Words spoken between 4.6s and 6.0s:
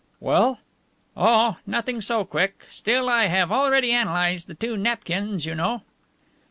napkins, you know."